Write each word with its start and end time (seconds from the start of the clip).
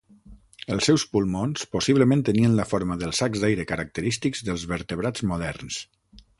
Els 0.75 0.87
seus 0.89 1.03
pulmons 1.11 1.65
possiblement 1.75 2.25
tenien 2.31 2.57
la 2.61 2.67
forma 2.71 2.97
dels 3.03 3.21
sacs 3.23 3.45
d'aire 3.45 3.69
característics 3.75 4.45
dels 4.51 4.67
vertebrats 4.75 5.29
moderns. 5.35 5.83